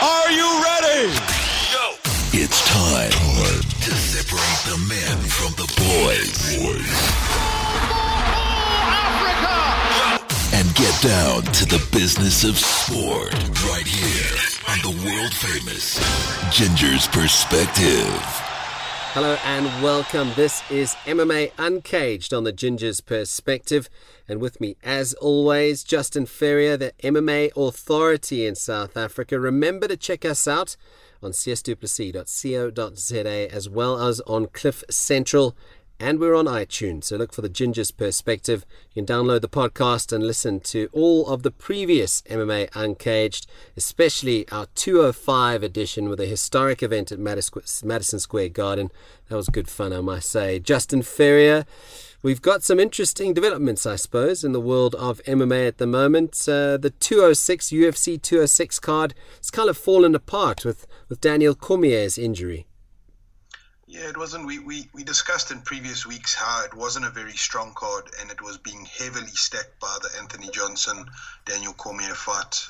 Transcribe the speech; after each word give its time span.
Are 0.00 0.30
you 0.30 0.62
ready? 0.62 1.12
Go. 1.72 1.94
It's 2.30 2.62
time, 2.70 3.10
to 3.10 3.90
separate 3.90 4.62
the 4.70 4.78
men 4.88 5.18
from 5.26 5.50
the 5.58 5.66
boys. 5.74 6.54
And 10.54 10.72
get 10.76 11.02
down 11.02 11.42
to 11.52 11.66
the 11.66 11.84
business 11.90 12.44
of 12.44 12.56
sport 12.56 13.34
right 13.66 13.88
here 13.88 14.38
on 14.68 14.78
the 14.82 15.04
world 15.04 15.34
famous 15.34 15.98
Ginger's 16.56 17.08
Perspective. 17.08 18.06
Hello 19.14 19.36
and 19.44 19.64
welcome. 19.82 20.30
This 20.36 20.62
is 20.70 20.94
MMA 21.06 21.50
Uncaged 21.58 22.32
on 22.32 22.44
the 22.44 22.52
Ginger's 22.52 23.00
Perspective. 23.00 23.90
And 24.28 24.40
with 24.40 24.60
me, 24.60 24.76
as 24.82 25.14
always, 25.14 25.82
Justin 25.82 26.26
Ferrier, 26.26 26.76
the 26.76 26.92
MMA 27.02 27.50
authority 27.56 28.46
in 28.46 28.54
South 28.54 28.96
Africa. 28.96 29.40
Remember 29.40 29.88
to 29.88 29.96
check 29.96 30.24
us 30.24 30.46
out 30.46 30.76
on 31.22 31.32
csduplessis.co.za 31.32 33.54
as 33.54 33.68
well 33.68 34.00
as 34.00 34.20
on 34.20 34.46
Cliff 34.48 34.84
Central. 34.90 35.56
And 36.00 36.20
we're 36.20 36.36
on 36.36 36.44
iTunes, 36.44 37.04
so 37.04 37.16
look 37.16 37.32
for 37.32 37.42
the 37.42 37.48
Ginger's 37.48 37.90
Perspective. 37.90 38.64
You 38.94 39.04
can 39.04 39.16
download 39.16 39.40
the 39.40 39.48
podcast 39.48 40.12
and 40.12 40.24
listen 40.24 40.60
to 40.60 40.88
all 40.92 41.26
of 41.26 41.42
the 41.42 41.50
previous 41.50 42.22
MMA 42.22 42.68
Uncaged, 42.72 43.48
especially 43.76 44.48
our 44.50 44.66
205 44.76 45.64
edition 45.64 46.08
with 46.08 46.20
a 46.20 46.26
historic 46.26 46.84
event 46.84 47.10
at 47.10 47.18
Madison 47.18 48.20
Square 48.20 48.50
Garden. 48.50 48.92
That 49.28 49.34
was 49.34 49.48
good 49.48 49.68
fun, 49.68 49.92
I 49.92 50.00
must 50.00 50.28
say. 50.28 50.60
Justin 50.60 51.02
Ferrier, 51.02 51.66
we've 52.22 52.42
got 52.42 52.62
some 52.62 52.80
interesting 52.80 53.34
developments, 53.34 53.86
I 53.86 53.96
suppose, 53.96 54.44
in 54.44 54.52
the 54.52 54.60
world 54.60 54.94
of 54.96 55.22
MMA 55.24 55.68
at 55.68 55.78
the 55.78 55.86
moment. 55.86 56.34
Uh, 56.48 56.76
the 56.76 56.92
206 56.98 57.70
UFC 57.70 58.20
206 58.20 58.80
card 58.80 59.14
has 59.36 59.50
kind 59.50 59.68
of 59.68 59.76
fallen 59.76 60.14
apart 60.14 60.64
with, 60.64 60.86
with 61.08 61.20
Daniel 61.20 61.54
Cormier's 61.54 62.18
injury. 62.18 62.66
Yeah, 63.90 64.10
it 64.10 64.18
wasn't. 64.18 64.46
We, 64.46 64.58
we, 64.58 64.90
we 64.92 65.02
discussed 65.02 65.50
in 65.50 65.62
previous 65.62 66.04
weeks 66.04 66.34
how 66.34 66.62
it 66.62 66.74
wasn't 66.74 67.06
a 67.06 67.10
very 67.10 67.32
strong 67.32 67.72
card 67.74 68.04
and 68.20 68.30
it 68.30 68.42
was 68.42 68.58
being 68.58 68.84
heavily 68.84 69.28
stacked 69.28 69.80
by 69.80 69.96
the 70.02 70.10
Anthony 70.20 70.50
Johnson 70.52 71.06
Daniel 71.46 71.72
Cormier 71.72 72.14
fight. 72.14 72.66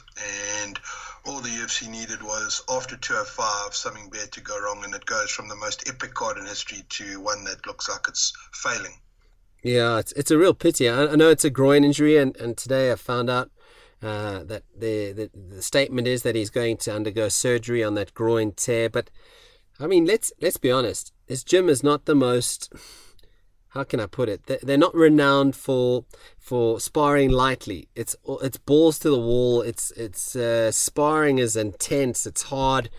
And 0.63 0.79
all 1.27 1.41
the 1.41 1.49
UFC 1.49 1.89
needed 1.89 2.23
was 2.23 2.63
after 2.69 2.97
205 2.97 3.75
something 3.75 4.09
bad 4.11 4.31
to 4.31 4.41
go 4.41 4.61
wrong, 4.61 4.85
and 4.85 4.95
it 4.95 5.07
goes 5.07 5.33
from 5.33 5.49
the 5.49 5.57
most 5.57 5.89
epic 5.89 6.15
card 6.15 6.39
in 6.39 6.47
history 6.47 6.85
to 6.89 7.21
one 7.21 7.43
that 7.45 7.67
looks 7.67 7.89
like 7.89 8.07
it's 8.07 8.33
failing. 8.53 8.95
Yeah, 9.63 9.99
it's, 9.99 10.13
it's 10.13 10.31
a 10.31 10.39
real 10.39 10.55
pity. 10.55 10.89
I, 10.89 11.07
I 11.07 11.17
know 11.17 11.31
it's 11.31 11.45
a 11.45 11.51
groin 11.51 11.85
injury, 11.85 12.17
and, 12.17 12.37
and 12.37 12.57
today 12.57 12.93
I 12.93 12.95
found 12.95 13.29
out 13.29 13.51
uh, 14.03 14.45
that 14.45 14.63
the, 14.77 15.13
the 15.13 15.31
the 15.57 15.63
statement 15.63 16.07
is 16.07 16.23
that 16.23 16.37
he's 16.37 16.51
going 16.51 16.77
to 16.77 16.95
undergo 16.95 17.29
surgery 17.29 17.83
on 17.83 17.95
that 17.95 18.15
groin 18.15 18.53
tear, 18.53 18.89
but 18.89 19.11
I 19.81 19.87
mean, 19.87 20.05
let's 20.05 20.33
let's 20.41 20.57
be 20.57 20.71
honest. 20.71 21.13
This 21.27 21.45
gym 21.45 21.69
is 21.69 21.83
not 21.83 22.05
the 22.05 22.15
most. 22.15 22.73
How 23.73 23.85
can 23.85 24.01
I 24.01 24.07
put 24.07 24.29
it? 24.29 24.47
They're 24.63 24.79
not 24.79 24.95
renowned 24.95 25.55
for 25.55 26.05
for 26.39 26.81
sparring 26.81 27.31
lightly. 27.31 27.89
It's 27.97 28.15
it's 28.43 28.59
balls 28.59 28.99
to 29.01 29.11
the 29.11 29.19
wall. 29.19 29.63
It's 29.63 29.91
it's 29.93 30.37
uh, 30.37 30.71
sparring 30.71 31.39
is 31.39 31.57
intense. 31.57 32.25
It's 32.25 32.45
hard, 32.45 32.91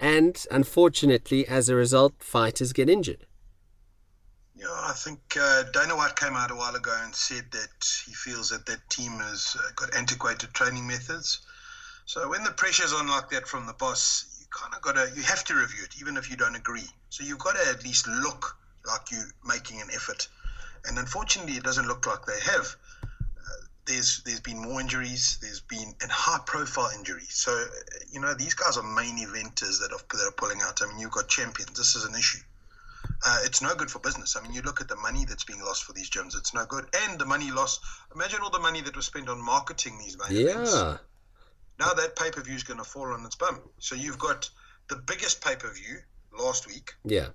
and 0.00 0.44
unfortunately, 0.50 1.46
as 1.46 1.68
a 1.68 1.74
result, 1.74 2.14
fighters 2.20 2.72
get 2.72 2.88
injured. 2.88 3.27
Yeah, 4.58 4.66
I 4.72 4.92
think 4.92 5.20
uh, 5.40 5.62
Dana 5.72 5.94
White 5.94 6.16
came 6.16 6.34
out 6.34 6.50
a 6.50 6.54
while 6.56 6.74
ago 6.74 6.92
and 7.04 7.14
said 7.14 7.44
that 7.52 8.02
he 8.04 8.12
feels 8.12 8.50
that 8.50 8.66
that 8.66 8.90
team 8.90 9.12
has 9.20 9.56
uh, 9.56 9.70
got 9.76 9.94
antiquated 9.94 10.52
training 10.52 10.84
methods. 10.84 11.38
So 12.06 12.28
when 12.28 12.42
the 12.42 12.50
pressure's 12.50 12.92
on 12.92 13.06
like 13.06 13.30
that 13.30 13.46
from 13.46 13.66
the 13.66 13.72
boss, 13.72 14.26
you 14.40 14.46
kind 14.50 14.74
of 14.74 14.82
got 14.82 14.96
to 14.96 15.12
you 15.14 15.22
have 15.22 15.44
to 15.44 15.54
review 15.54 15.84
it 15.84 16.00
even 16.00 16.16
if 16.16 16.28
you 16.28 16.36
don't 16.36 16.56
agree. 16.56 16.88
So 17.08 17.22
you've 17.22 17.38
got 17.38 17.54
to 17.54 17.68
at 17.68 17.84
least 17.84 18.08
look 18.08 18.56
like 18.84 19.12
you're 19.12 19.30
making 19.46 19.80
an 19.80 19.90
effort. 19.94 20.26
And 20.86 20.98
unfortunately 20.98 21.54
it 21.54 21.62
doesn't 21.62 21.86
look 21.86 22.04
like 22.08 22.26
they 22.26 22.40
have. 22.50 22.74
Uh, 23.04 23.62
there's 23.84 24.24
there's 24.24 24.40
been 24.40 24.58
more 24.58 24.80
injuries 24.80 25.38
there's 25.40 25.60
been 25.60 25.94
and 26.02 26.10
high 26.10 26.40
profile 26.46 26.90
injuries. 26.98 27.32
So 27.32 27.52
uh, 27.52 27.66
you 28.10 28.20
know 28.20 28.34
these 28.34 28.54
guys 28.54 28.76
are 28.76 28.82
main 28.82 29.18
eventers 29.18 29.78
that 29.78 29.92
are, 29.92 30.16
that 30.18 30.26
are 30.26 30.32
pulling 30.32 30.62
out. 30.62 30.82
I 30.82 30.88
mean 30.88 30.98
you've 30.98 31.12
got 31.12 31.28
champions. 31.28 31.78
This 31.78 31.94
is 31.94 32.04
an 32.04 32.16
issue 32.16 32.40
uh, 33.26 33.38
it's 33.44 33.60
no 33.60 33.74
good 33.74 33.90
for 33.90 33.98
business. 33.98 34.36
I 34.36 34.42
mean, 34.42 34.52
you 34.52 34.62
look 34.62 34.80
at 34.80 34.88
the 34.88 34.96
money 34.96 35.24
that's 35.24 35.44
being 35.44 35.60
lost 35.60 35.84
for 35.84 35.92
these 35.92 36.10
gyms; 36.10 36.36
it's 36.36 36.54
no 36.54 36.64
good. 36.66 36.86
And 37.04 37.18
the 37.18 37.26
money 37.26 37.50
lost. 37.50 37.80
Imagine 38.14 38.40
all 38.42 38.50
the 38.50 38.60
money 38.60 38.80
that 38.82 38.94
was 38.94 39.06
spent 39.06 39.28
on 39.28 39.44
marketing 39.44 39.98
these 39.98 40.16
main 40.18 40.38
yeah. 40.38 40.50
events. 40.50 40.74
Now 41.78 41.94
that 41.94 42.16
pay 42.16 42.30
per 42.30 42.42
view 42.42 42.54
is 42.54 42.62
going 42.62 42.78
to 42.78 42.84
fall 42.84 43.12
on 43.12 43.24
its 43.24 43.36
bum. 43.36 43.60
So 43.78 43.94
you've 43.94 44.18
got 44.18 44.48
the 44.88 44.96
biggest 44.96 45.42
pay 45.42 45.56
per 45.56 45.72
view 45.72 45.98
last 46.38 46.66
week. 46.66 46.92
Yeah. 47.04 47.28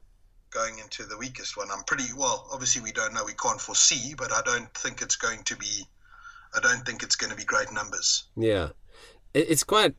Going 0.52 0.80
into 0.80 1.04
the 1.04 1.18
weakest 1.18 1.58
one. 1.58 1.70
I'm 1.72 1.84
pretty 1.84 2.14
well. 2.16 2.48
Obviously, 2.52 2.82
we 2.82 2.92
don't 2.92 3.14
know. 3.14 3.26
We 3.26 3.34
can't 3.34 3.60
foresee, 3.60 4.14
but 4.16 4.32
I 4.32 4.42
don't 4.46 4.72
think 4.74 5.02
it's 5.02 5.16
going 5.16 5.44
to 5.44 5.56
be. 5.58 5.86
I 6.56 6.60
don't 6.60 6.86
think 6.86 7.02
it's 7.02 7.16
going 7.16 7.32
to 7.32 7.38
be 7.38 7.44
great 7.44 7.72
numbers. 7.72 8.26
Yeah, 8.38 8.70
it's 9.34 9.64
quite 9.64 9.96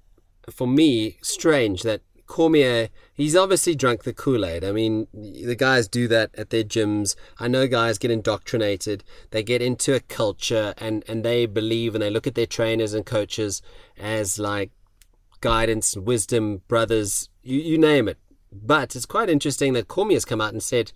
for 0.51 0.69
me 0.69 1.19
strange 1.23 1.83
that 1.83 2.03
Cormier, 2.27 2.89
he's 3.13 3.37
obviously 3.37 3.75
drunk 3.75 4.05
the 4.05 4.13
Kool 4.13 4.45
Aid. 4.45 4.65
I 4.65 4.73
mean, 4.73 5.07
the 5.13 5.55
guys 5.57 5.89
do 5.89 6.09
that 6.09 6.31
at 6.37 6.51
their 6.51 6.65
gyms. 6.65 7.15
I 7.39 7.49
know 7.49 7.67
guys 7.67 7.99
get 7.99 8.11
indoctrinated. 8.11 9.05
They 9.31 9.43
get 9.43 9.63
into 9.63 9.95
a 9.95 10.01
culture 10.01 10.75
and, 10.79 11.05
and 11.07 11.25
they 11.25 11.47
believe 11.47 11.95
and 11.95 12.03
they 12.03 12.11
look 12.11 12.27
at 12.27 12.35
their 12.35 12.47
trainers 12.47 12.95
and 12.95 13.05
coaches 13.05 13.63
as 13.99 14.39
like 14.39 14.71
guidance, 15.41 15.97
wisdom, 15.97 16.63
brothers, 16.69 17.29
you, 17.43 17.59
you 17.61 17.79
name 17.79 18.09
it. 18.09 18.19
But 18.51 18.97
it's 18.97 19.07
quite 19.07 19.29
interesting 19.29 19.73
that 19.75 19.89
Cormier 19.89 20.17
has 20.17 20.25
come 20.25 20.41
out 20.41 20.53
and 20.53 20.63
said, 20.63 20.93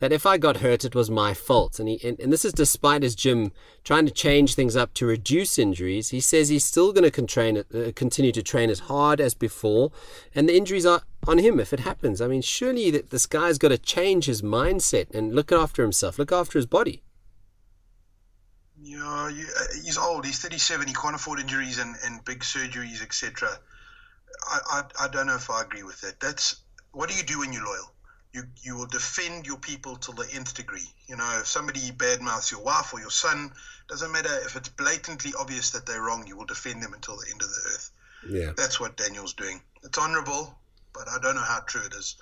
that 0.00 0.12
if 0.12 0.26
I 0.26 0.38
got 0.38 0.58
hurt, 0.58 0.84
it 0.84 0.94
was 0.94 1.10
my 1.10 1.34
fault. 1.34 1.78
And, 1.78 1.88
he, 1.88 2.00
and, 2.02 2.18
and 2.18 2.32
this 2.32 2.44
is 2.44 2.52
despite 2.52 3.02
his 3.02 3.14
gym 3.14 3.52
trying 3.84 4.06
to 4.06 4.12
change 4.12 4.54
things 4.54 4.74
up 4.74 4.92
to 4.94 5.06
reduce 5.06 5.58
injuries. 5.58 6.08
He 6.08 6.20
says 6.20 6.48
he's 6.48 6.64
still 6.64 6.92
going 6.92 7.10
to 7.10 7.64
uh, 7.88 7.92
continue 7.94 8.32
to 8.32 8.42
train 8.42 8.70
as 8.70 8.80
hard 8.80 9.20
as 9.20 9.34
before, 9.34 9.92
and 10.34 10.48
the 10.48 10.56
injuries 10.56 10.86
are 10.86 11.02
on 11.28 11.38
him 11.38 11.60
if 11.60 11.72
it 11.72 11.80
happens. 11.80 12.20
I 12.20 12.26
mean, 12.26 12.42
surely 12.42 12.90
that 12.90 13.10
this 13.10 13.26
guy's 13.26 13.58
got 13.58 13.68
to 13.68 13.78
change 13.78 14.24
his 14.24 14.42
mindset 14.42 15.14
and 15.14 15.34
look 15.34 15.52
after 15.52 15.82
himself, 15.82 16.18
look 16.18 16.32
after 16.32 16.58
his 16.58 16.66
body. 16.66 17.02
Yeah, 18.82 19.30
he's 19.84 19.98
old. 19.98 20.24
He's 20.24 20.38
37. 20.38 20.88
He 20.88 20.94
can't 20.94 21.14
afford 21.14 21.38
injuries 21.38 21.78
and, 21.78 21.94
and 22.04 22.24
big 22.24 22.40
surgeries, 22.40 23.02
etc. 23.02 23.50
I, 24.48 24.58
I, 24.70 25.04
I 25.04 25.08
don't 25.08 25.26
know 25.26 25.34
if 25.34 25.50
I 25.50 25.60
agree 25.60 25.82
with 25.82 26.00
that. 26.00 26.18
That's 26.18 26.62
what 26.92 27.10
do 27.10 27.14
you 27.14 27.22
do 27.22 27.40
when 27.40 27.52
you're 27.52 27.64
loyal? 27.64 27.92
You 28.32 28.44
you 28.62 28.76
will 28.76 28.86
defend 28.86 29.46
your 29.46 29.58
people 29.58 29.96
to 29.96 30.12
the 30.12 30.28
nth 30.32 30.54
degree. 30.54 30.88
You 31.06 31.16
know, 31.16 31.38
if 31.40 31.46
somebody 31.46 31.90
badmouths 31.90 32.50
your 32.50 32.62
wife 32.62 32.92
or 32.92 33.00
your 33.00 33.10
son, 33.10 33.52
doesn't 33.88 34.12
matter 34.12 34.30
if 34.44 34.56
it's 34.56 34.68
blatantly 34.68 35.32
obvious 35.38 35.70
that 35.70 35.86
they're 35.86 36.02
wrong, 36.02 36.26
you 36.26 36.36
will 36.36 36.46
defend 36.46 36.82
them 36.82 36.94
until 36.94 37.16
the 37.16 37.26
end 37.30 37.42
of 37.42 37.48
the 37.48 37.70
earth. 37.72 37.90
Yeah, 38.28 38.52
that's 38.56 38.78
what 38.78 38.96
Daniel's 38.96 39.34
doing. 39.34 39.60
It's 39.82 39.98
honourable, 39.98 40.56
but 40.92 41.08
I 41.08 41.18
don't 41.20 41.34
know 41.34 41.42
how 41.42 41.60
true 41.60 41.82
it 41.84 41.94
is. 41.94 42.16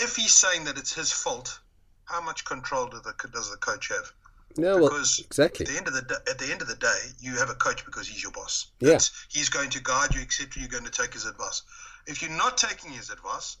If 0.00 0.16
he's 0.16 0.32
saying 0.32 0.64
that 0.64 0.78
it's 0.78 0.92
his 0.92 1.12
fault, 1.12 1.60
how 2.06 2.20
much 2.20 2.44
control 2.44 2.86
do 2.86 3.00
the, 3.00 3.14
does 3.28 3.50
the 3.50 3.56
coach 3.56 3.88
have? 3.88 4.12
No, 4.56 4.80
because 4.80 5.18
well, 5.18 5.26
exactly. 5.26 5.66
At 5.66 5.72
the 5.72 5.78
end 5.78 5.88
of 5.88 5.94
the 5.94 6.22
at 6.30 6.38
the 6.38 6.50
end 6.50 6.62
of 6.62 6.68
the 6.68 6.76
day, 6.76 6.98
you 7.20 7.36
have 7.36 7.50
a 7.50 7.54
coach 7.54 7.84
because 7.84 8.06
he's 8.08 8.22
your 8.22 8.32
boss. 8.32 8.66
Yeah, 8.80 8.98
he's 9.28 9.48
going 9.48 9.70
to 9.70 9.82
guide 9.82 10.14
you, 10.14 10.20
etc. 10.20 10.60
You're 10.60 10.68
going 10.68 10.84
to 10.84 10.90
take 10.90 11.12
his 11.12 11.26
advice. 11.26 11.62
If 12.06 12.22
you're 12.22 12.30
not 12.30 12.56
taking 12.56 12.90
his 12.92 13.10
advice, 13.10 13.56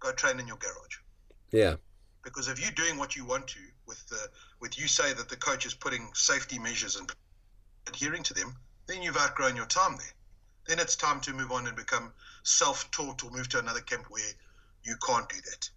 go 0.00 0.12
train 0.12 0.38
in 0.38 0.46
your 0.46 0.58
garage. 0.58 0.98
Yeah. 1.50 1.76
Because 2.24 2.48
if 2.48 2.60
you're 2.60 2.72
doing 2.72 2.98
what 2.98 3.16
you 3.16 3.24
want 3.24 3.48
to 3.48 3.60
with 3.86 4.06
the 4.08 4.28
with 4.60 4.78
you 4.78 4.86
say 4.86 5.12
that 5.12 5.28
the 5.28 5.36
coach 5.36 5.64
is 5.66 5.74
putting 5.74 6.10
safety 6.14 6.58
measures 6.58 6.96
and 6.96 7.10
adhering 7.86 8.22
to 8.24 8.34
them, 8.34 8.56
then 8.86 9.02
you've 9.02 9.16
outgrown 9.16 9.56
your 9.56 9.66
time 9.66 9.96
there. 9.96 10.12
Then 10.66 10.78
it's 10.78 10.96
time 10.96 11.20
to 11.20 11.32
move 11.32 11.50
on 11.50 11.66
and 11.66 11.76
become 11.76 12.12
self-taught 12.42 13.24
or 13.24 13.30
move 13.30 13.48
to 13.50 13.58
another 13.58 13.80
camp 13.80 14.06
where 14.10 14.30
you 14.84 14.96
can't 15.06 15.28
do 15.28 15.36
that. 15.36 15.70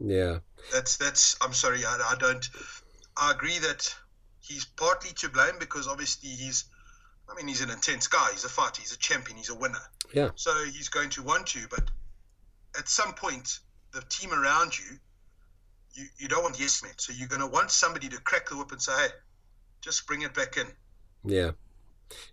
Yeah. 0.00 0.38
That's 0.72 0.96
that's. 0.96 1.36
I'm 1.40 1.52
sorry. 1.52 1.84
I, 1.84 2.12
I 2.12 2.16
don't. 2.18 2.48
I 3.16 3.30
agree 3.30 3.58
that 3.58 3.94
he's 4.40 4.64
partly 4.64 5.10
to 5.16 5.28
blame 5.28 5.58
because 5.58 5.86
obviously 5.86 6.30
he's. 6.30 6.64
I 7.30 7.34
mean, 7.36 7.46
he's 7.46 7.62
an 7.62 7.70
intense 7.70 8.08
guy. 8.08 8.28
He's 8.32 8.44
a 8.44 8.48
fighter. 8.48 8.80
He's 8.80 8.92
a 8.92 8.98
champion. 8.98 9.38
He's 9.38 9.48
a 9.48 9.54
winner. 9.54 9.78
Yeah. 10.12 10.30
So 10.34 10.52
he's 10.64 10.88
going 10.88 11.10
to 11.10 11.22
want 11.22 11.46
to, 11.48 11.60
but 11.70 11.84
at 12.78 12.88
some 12.88 13.14
point, 13.14 13.60
the 13.92 14.02
team 14.08 14.32
around 14.32 14.76
you 14.78 14.98
you, 15.94 16.06
you 16.18 16.28
don't 16.28 16.42
want 16.42 16.58
yes 16.58 16.82
men. 16.82 16.92
So 16.96 17.12
you're 17.12 17.28
going 17.28 17.40
to 17.40 17.46
want 17.46 17.70
somebody 17.70 18.08
to 18.08 18.20
crack 18.20 18.48
the 18.48 18.56
whip 18.56 18.72
and 18.72 18.80
say, 18.80 18.92
hey, 18.92 19.08
just 19.80 20.06
bring 20.06 20.22
it 20.22 20.34
back 20.34 20.56
in. 20.56 20.66
Yeah. 21.24 21.52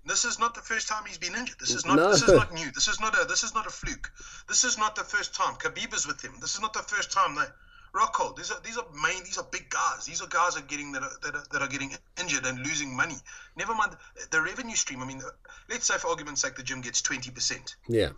This 0.05 0.25
is 0.25 0.39
not 0.39 0.55
the 0.55 0.61
first 0.61 0.89
time 0.89 1.03
he's 1.07 1.17
been 1.17 1.35
injured. 1.35 1.57
This 1.59 1.73
is 1.73 1.85
not. 1.85 1.95
No. 1.95 2.11
This 2.11 2.23
is 2.23 2.33
not 2.33 2.53
new. 2.59 2.69
This 2.71 2.87
is 2.89 2.99
not 2.99 3.15
a. 3.17 3.25
This 3.25 3.43
is 3.43 3.55
not 3.55 3.65
a 3.65 3.69
fluke. 3.69 4.11
This 4.49 4.65
is 4.65 4.77
not 4.77 4.95
the 4.95 5.03
first 5.03 5.33
time. 5.33 5.53
Khabib 5.55 5.93
is 5.95 6.05
with 6.05 6.21
him. 6.21 6.33
This 6.41 6.55
is 6.55 6.61
not 6.61 6.73
the 6.73 6.79
first 6.79 7.11
time. 7.11 7.35
They, 7.35 7.45
Rockhold. 7.93 8.35
These 8.35 8.51
are 8.51 8.59
these 8.61 8.77
are 8.77 8.85
main. 9.01 9.23
These 9.23 9.37
are 9.37 9.47
big 9.51 9.69
guys. 9.69 10.05
These 10.05 10.21
are 10.21 10.27
guys 10.27 10.55
that 10.55 10.63
are 10.63 10.67
getting 10.67 10.91
that 10.91 11.03
are, 11.03 11.11
that 11.23 11.35
are, 11.35 11.43
that 11.51 11.61
are 11.61 11.67
getting 11.67 11.91
injured 12.19 12.45
and 12.45 12.59
losing 12.59 12.95
money. 12.95 13.15
Never 13.55 13.73
mind 13.73 13.95
the 14.31 14.41
revenue 14.41 14.75
stream. 14.75 15.01
I 15.01 15.05
mean, 15.05 15.21
let's 15.69 15.87
say 15.87 15.97
for 15.97 16.09
argument's 16.09 16.41
sake, 16.41 16.55
the 16.55 16.63
gym 16.63 16.81
gets 16.81 17.01
twenty 17.01 17.31
percent. 17.31 17.77
Yeah. 17.87 18.09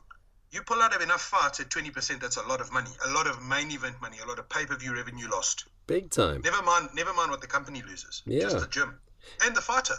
You 0.52 0.62
pull 0.64 0.82
out 0.82 0.94
of 0.94 1.02
enough 1.02 1.22
fights 1.22 1.62
at 1.62 1.70
20%, 1.70 2.20
that's 2.20 2.36
a 2.36 2.44
lot 2.44 2.60
of 2.60 2.74
money. 2.74 2.90
A 3.06 3.12
lot 3.12 3.26
of 3.26 3.42
main 3.42 3.72
event 3.72 3.96
money, 4.02 4.18
a 4.24 4.28
lot 4.28 4.38
of 4.38 4.50
pay 4.50 4.66
per 4.66 4.76
view 4.76 4.94
revenue 4.94 5.30
lost. 5.30 5.66
Big 5.88 6.10
time. 6.10 6.42
Never 6.42 6.62
mind, 6.62 6.90
never 6.94 7.14
mind 7.14 7.32
what 7.32 7.40
the 7.40 7.48
company 7.48 7.82
loses. 7.88 8.22
Yeah. 8.26 8.42
Just 8.42 8.60
the 8.60 8.68
gym 8.68 9.00
and 9.46 9.56
the 9.56 9.62
fighter. 9.62 9.96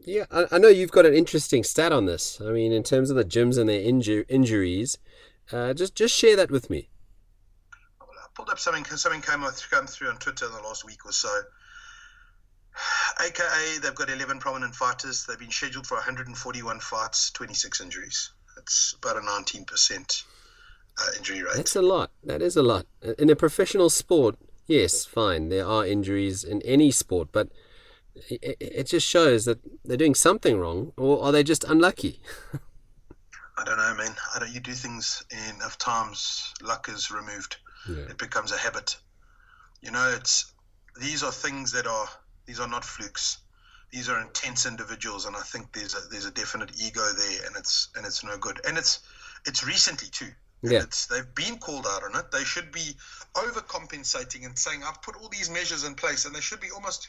Yeah, 0.00 0.24
I, 0.30 0.46
I 0.52 0.58
know 0.58 0.68
you've 0.68 0.90
got 0.90 1.06
an 1.06 1.14
interesting 1.14 1.64
stat 1.64 1.92
on 1.92 2.06
this. 2.06 2.40
I 2.40 2.50
mean, 2.50 2.72
in 2.72 2.82
terms 2.82 3.10
of 3.10 3.16
the 3.16 3.24
gyms 3.24 3.58
and 3.58 3.68
their 3.68 3.80
inju- 3.80 4.24
injuries, 4.28 4.98
uh, 5.52 5.74
just 5.74 5.94
just 5.94 6.14
share 6.14 6.36
that 6.36 6.50
with 6.50 6.70
me. 6.70 6.88
Well, 8.00 8.08
I 8.22 8.26
pulled 8.34 8.50
up 8.50 8.58
something. 8.58 8.84
Something 8.84 9.20
came, 9.20 9.44
come 9.70 9.86
through 9.86 10.08
on 10.08 10.16
Twitter 10.16 10.46
in 10.46 10.52
the 10.52 10.60
last 10.60 10.84
week 10.84 11.04
or 11.04 11.12
so. 11.12 11.42
AKA, 13.20 13.78
they've 13.82 13.94
got 13.94 14.10
11 14.10 14.40
prominent 14.40 14.74
fighters. 14.74 15.24
They've 15.26 15.38
been 15.38 15.50
scheduled 15.50 15.86
for 15.86 15.94
141 15.94 16.80
fights, 16.80 17.30
26 17.30 17.80
injuries. 17.80 18.30
That's 18.56 18.94
about 18.98 19.16
a 19.16 19.20
19% 19.20 20.24
uh, 20.98 21.06
injury 21.16 21.42
rate. 21.42 21.56
That's 21.56 21.76
a 21.76 21.82
lot. 21.82 22.10
That 22.22 22.42
is 22.42 22.56
a 22.56 22.62
lot. 22.62 22.86
In 23.18 23.30
a 23.30 23.36
professional 23.36 23.90
sport, 23.90 24.36
yes, 24.66 25.04
fine. 25.04 25.48
There 25.48 25.66
are 25.66 25.86
injuries 25.86 26.44
in 26.44 26.62
any 26.62 26.90
sport, 26.90 27.28
but 27.32 27.48
it, 28.14 28.56
it 28.60 28.84
just 28.84 29.06
shows 29.06 29.44
that 29.44 29.58
they're 29.84 29.96
doing 29.96 30.14
something 30.14 30.58
wrong, 30.58 30.92
or 30.96 31.22
are 31.22 31.32
they 31.32 31.42
just 31.42 31.64
unlucky? 31.64 32.20
I 33.56 33.64
don't 33.64 33.76
know, 33.76 33.94
man. 33.94 34.14
I 34.34 34.40
don't. 34.40 34.52
You 34.52 34.60
do 34.60 34.72
things 34.72 35.24
enough 35.54 35.78
times, 35.78 36.52
luck 36.62 36.88
is 36.88 37.10
removed. 37.10 37.56
Yeah. 37.88 38.04
It 38.10 38.18
becomes 38.18 38.50
a 38.52 38.58
habit. 38.58 38.96
You 39.80 39.90
know, 39.90 40.12
it's 40.16 40.52
these 41.00 41.22
are 41.22 41.32
things 41.32 41.72
that 41.72 41.86
are 41.86 42.08
these 42.46 42.60
are 42.60 42.68
not 42.68 42.84
flukes. 42.84 43.38
These 43.94 44.08
are 44.08 44.20
intense 44.20 44.66
individuals, 44.66 45.24
and 45.24 45.36
I 45.36 45.42
think 45.42 45.72
there's 45.72 45.94
a 45.94 46.00
there's 46.10 46.24
a 46.24 46.32
definite 46.32 46.72
ego 46.82 47.00
there, 47.12 47.46
and 47.46 47.54
it's 47.56 47.90
and 47.94 48.04
it's 48.04 48.24
no 48.24 48.36
good. 48.36 48.60
And 48.66 48.76
it's 48.76 48.98
it's 49.46 49.64
recently 49.64 50.08
too. 50.08 50.32
Yeah. 50.62 50.82
It's, 50.82 51.06
they've 51.06 51.32
been 51.36 51.58
called 51.58 51.86
out 51.86 52.02
on 52.02 52.16
it. 52.16 52.32
They 52.32 52.42
should 52.42 52.72
be 52.72 52.96
overcompensating 53.34 54.46
and 54.46 54.58
saying, 54.58 54.82
"I've 54.82 55.00
put 55.00 55.14
all 55.14 55.28
these 55.28 55.48
measures 55.48 55.84
in 55.84 55.94
place," 55.94 56.24
and 56.24 56.34
they 56.34 56.40
should 56.40 56.58
be 56.58 56.72
almost 56.72 57.08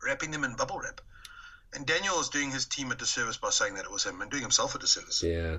wrapping 0.00 0.30
them 0.30 0.44
in 0.44 0.54
bubble 0.54 0.78
wrap. 0.78 1.00
And 1.74 1.84
Daniel 1.84 2.20
is 2.20 2.28
doing 2.28 2.52
his 2.52 2.66
team 2.66 2.92
a 2.92 2.94
disservice 2.94 3.38
by 3.38 3.50
saying 3.50 3.74
that 3.74 3.84
it 3.84 3.90
was 3.90 4.04
him, 4.04 4.20
and 4.20 4.30
doing 4.30 4.44
himself 4.44 4.76
a 4.76 4.78
disservice. 4.78 5.24
Yeah. 5.24 5.58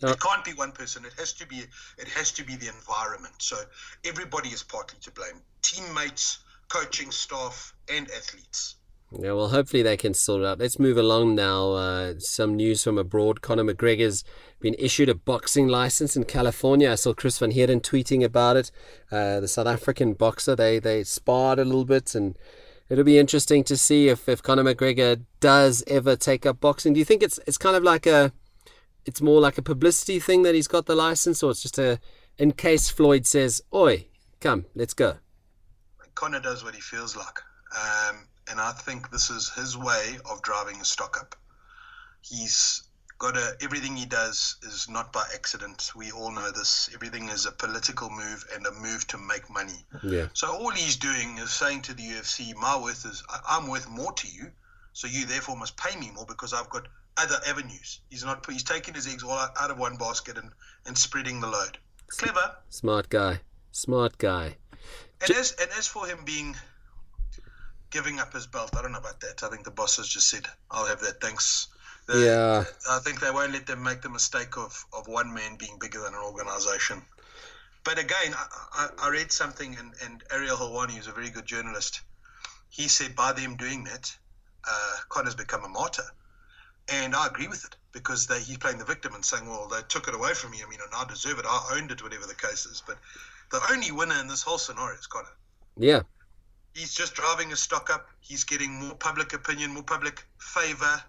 It 0.00 0.20
can't 0.20 0.44
be 0.44 0.52
one 0.52 0.70
person. 0.70 1.04
It 1.04 1.14
has 1.18 1.32
to 1.32 1.46
be. 1.46 1.64
It 1.98 2.06
has 2.06 2.30
to 2.32 2.44
be 2.44 2.54
the 2.54 2.68
environment. 2.68 3.34
So 3.38 3.56
everybody 4.04 4.50
is 4.50 4.62
partly 4.62 5.00
to 5.00 5.10
blame: 5.10 5.42
teammates, 5.60 6.38
coaching 6.68 7.10
staff, 7.10 7.74
and 7.88 8.08
athletes. 8.12 8.76
Yeah, 9.18 9.32
well, 9.32 9.48
hopefully 9.48 9.82
they 9.82 9.96
can 9.96 10.14
sort 10.14 10.42
it 10.42 10.46
out. 10.46 10.58
Let's 10.58 10.78
move 10.78 10.96
along 10.96 11.34
now. 11.34 11.72
Uh, 11.72 12.14
some 12.18 12.56
news 12.56 12.82
from 12.82 12.96
abroad. 12.96 13.42
Conor 13.42 13.64
McGregor's 13.64 14.24
been 14.60 14.74
issued 14.78 15.08
a 15.08 15.14
boxing 15.14 15.68
license 15.68 16.16
in 16.16 16.24
California. 16.24 16.90
I 16.90 16.94
saw 16.94 17.12
Chris 17.12 17.38
Van 17.38 17.50
Heerden 17.50 17.80
tweeting 17.80 18.24
about 18.24 18.56
it. 18.56 18.70
Uh, 19.10 19.40
the 19.40 19.48
South 19.48 19.66
African 19.66 20.14
boxer, 20.14 20.56
they, 20.56 20.78
they 20.78 21.04
sparred 21.04 21.58
a 21.58 21.64
little 21.64 21.84
bit, 21.84 22.14
and 22.14 22.38
it'll 22.88 23.04
be 23.04 23.18
interesting 23.18 23.64
to 23.64 23.76
see 23.76 24.08
if, 24.08 24.28
if 24.28 24.42
Conor 24.42 24.64
McGregor 24.64 25.24
does 25.40 25.84
ever 25.86 26.16
take 26.16 26.46
up 26.46 26.60
boxing. 26.60 26.92
Do 26.92 26.98
you 26.98 27.04
think 27.04 27.22
it's 27.22 27.38
it's 27.46 27.58
kind 27.58 27.76
of 27.76 27.82
like 27.82 28.06
a, 28.06 28.32
it's 29.04 29.20
more 29.20 29.40
like 29.40 29.58
a 29.58 29.62
publicity 29.62 30.20
thing 30.20 30.42
that 30.42 30.54
he's 30.54 30.68
got 30.68 30.86
the 30.86 30.94
license, 30.94 31.42
or 31.42 31.50
it's 31.50 31.62
just 31.62 31.78
a, 31.78 31.98
in 32.38 32.52
case 32.52 32.88
Floyd 32.88 33.26
says, 33.26 33.62
"Oi, 33.74 34.06
come, 34.40 34.66
let's 34.74 34.94
go." 34.94 35.16
Conor 36.14 36.40
does 36.40 36.62
what 36.62 36.74
he 36.74 36.80
feels 36.80 37.16
like, 37.16 37.38
um, 37.74 38.26
and 38.50 38.60
I 38.60 38.72
think 38.72 39.10
this 39.10 39.30
is 39.30 39.50
his 39.50 39.76
way 39.76 40.18
of 40.30 40.42
driving 40.42 40.78
his 40.78 40.88
stock 40.88 41.16
up. 41.20 41.36
He's 42.20 42.82
got 43.22 43.36
a 43.36 43.56
everything 43.62 43.96
he 43.96 44.04
does 44.04 44.56
is 44.62 44.88
not 44.88 45.12
by 45.12 45.24
accident. 45.32 45.92
We 45.94 46.10
all 46.10 46.32
know 46.32 46.50
this. 46.50 46.90
Everything 46.92 47.28
is 47.28 47.46
a 47.46 47.52
political 47.52 48.10
move 48.10 48.44
and 48.54 48.66
a 48.66 48.72
move 48.72 49.06
to 49.08 49.18
make 49.18 49.48
money. 49.48 49.86
Yeah. 50.02 50.26
So 50.34 50.52
all 50.52 50.70
he's 50.70 50.96
doing 50.96 51.38
is 51.38 51.52
saying 51.52 51.82
to 51.82 51.94
the 51.94 52.02
UFC, 52.02 52.52
"My 52.54 52.76
worth 52.76 53.06
is 53.06 53.22
I'm 53.48 53.68
worth 53.68 53.88
more 53.88 54.12
to 54.12 54.28
you, 54.28 54.50
so 54.92 55.06
you 55.06 55.24
therefore 55.26 55.56
must 55.56 55.76
pay 55.76 55.96
me 55.98 56.10
more 56.10 56.26
because 56.26 56.52
I've 56.52 56.68
got 56.68 56.88
other 57.16 57.40
avenues." 57.46 58.00
He's 58.10 58.24
not 58.24 58.44
he's 58.50 58.64
taking 58.64 58.94
his 58.94 59.06
eggs 59.06 59.22
all 59.22 59.38
out 59.38 59.52
out 59.56 59.70
of 59.70 59.78
one 59.78 59.96
basket 59.96 60.36
and 60.36 60.50
and 60.86 60.98
spreading 60.98 61.40
the 61.40 61.48
load. 61.48 61.78
Clever. 62.08 62.56
Smart 62.70 63.08
guy. 63.08 63.40
Smart 63.70 64.18
guy. 64.18 64.56
And 65.20 65.30
as 65.30 65.52
and 65.52 65.70
as 65.78 65.86
for 65.86 66.06
him 66.06 66.24
being 66.24 66.56
giving 67.92 68.18
up 68.18 68.32
his 68.32 68.46
belt, 68.46 68.74
I 68.76 68.82
don't 68.82 68.92
know 68.92 68.98
about 68.98 69.20
that. 69.20 69.42
I 69.44 69.48
think 69.48 69.64
the 69.64 69.70
boss 69.70 69.96
has 69.98 70.08
just 70.08 70.28
said, 70.28 70.46
"I'll 70.70 70.86
have 70.86 71.00
that, 71.00 71.20
thanks." 71.20 71.68
The- 72.06 72.18
Yeah. 72.18 72.64
I 72.90 72.98
think 72.98 73.20
they 73.20 73.30
won't 73.30 73.52
let 73.52 73.66
them 73.66 73.82
make 73.82 74.02
the 74.02 74.08
mistake 74.08 74.56
of, 74.56 74.84
of 74.92 75.06
one 75.06 75.32
man 75.32 75.56
being 75.56 75.78
bigger 75.78 76.00
than 76.00 76.14
an 76.14 76.20
organization. 76.20 77.02
But 77.84 77.98
again, 77.98 78.34
I, 78.34 78.46
I, 78.72 78.88
I 79.06 79.08
read 79.10 79.30
something, 79.30 79.76
and, 79.76 79.92
and 80.04 80.24
Ariel 80.32 80.56
Helwani 80.56 80.98
is 80.98 81.06
a 81.06 81.12
very 81.12 81.30
good 81.30 81.46
journalist. 81.46 82.00
He 82.70 82.88
said 82.88 83.14
by 83.14 83.32
them 83.32 83.56
doing 83.56 83.84
that, 83.84 84.16
uh, 84.68 84.96
Conor's 85.08 85.34
become 85.34 85.64
a 85.64 85.68
martyr. 85.68 86.04
And 86.88 87.14
I 87.14 87.26
agree 87.26 87.48
with 87.48 87.64
it 87.64 87.76
because 87.92 88.26
they, 88.26 88.40
he's 88.40 88.58
playing 88.58 88.78
the 88.78 88.84
victim 88.84 89.14
and 89.14 89.24
saying, 89.24 89.46
well, 89.46 89.68
they 89.68 89.82
took 89.88 90.08
it 90.08 90.14
away 90.14 90.34
from 90.34 90.50
me. 90.50 90.62
I 90.64 90.68
mean, 90.68 90.80
and 90.82 90.90
I 90.94 91.04
deserve 91.04 91.38
it. 91.38 91.44
I 91.48 91.74
owned 91.76 91.90
it, 91.90 92.02
whatever 92.02 92.26
the 92.26 92.34
case 92.34 92.66
is. 92.66 92.82
But 92.86 92.98
the 93.50 93.60
only 93.70 93.92
winner 93.92 94.18
in 94.20 94.26
this 94.26 94.42
whole 94.42 94.58
scenario 94.58 94.98
is 94.98 95.06
Conor. 95.06 95.28
Yeah. 95.76 96.02
He's 96.74 96.94
just 96.94 97.14
driving 97.14 97.50
his 97.50 97.60
stock 97.60 97.90
up. 97.90 98.08
He's 98.20 98.44
getting 98.44 98.72
more 98.72 98.94
public 98.94 99.32
opinion, 99.32 99.72
more 99.72 99.82
public 99.82 100.24
favor. 100.38 101.02